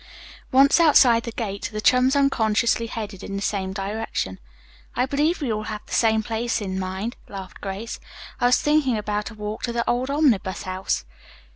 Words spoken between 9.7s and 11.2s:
the old Omnibus House."